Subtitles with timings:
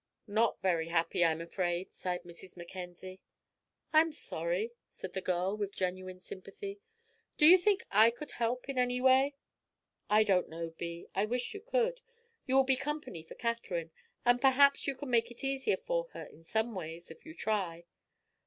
[0.25, 2.57] "Not very happy, I'm afraid," sighed Mrs.
[2.57, 3.21] Mackenzie.
[3.93, 6.79] "I'm sorry," said the girl, with genuine sympathy.
[7.37, 9.35] "Do you think I could help in any way?"
[10.09, 12.01] "I don't know, Bee I wish you could.
[12.47, 13.91] You will be company for Katherine,
[14.25, 17.85] and perhaps you can make it easier for her, in some ways, if you try."